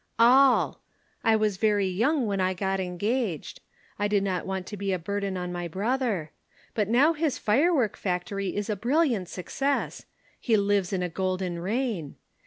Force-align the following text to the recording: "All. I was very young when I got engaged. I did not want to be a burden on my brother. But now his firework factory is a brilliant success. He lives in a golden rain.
"All. 0.17 0.81
I 1.23 1.35
was 1.35 1.57
very 1.57 1.85
young 1.85 2.25
when 2.25 2.41
I 2.41 2.55
got 2.55 2.79
engaged. 2.79 3.61
I 3.99 4.07
did 4.07 4.23
not 4.23 4.47
want 4.47 4.65
to 4.65 4.75
be 4.75 4.91
a 4.91 4.97
burden 4.97 5.37
on 5.37 5.51
my 5.51 5.67
brother. 5.67 6.31
But 6.73 6.87
now 6.89 7.13
his 7.13 7.37
firework 7.37 7.95
factory 7.95 8.55
is 8.55 8.67
a 8.67 8.75
brilliant 8.75 9.29
success. 9.29 10.07
He 10.39 10.57
lives 10.57 10.91
in 10.91 11.03
a 11.03 11.07
golden 11.09 11.59
rain. 11.59 12.15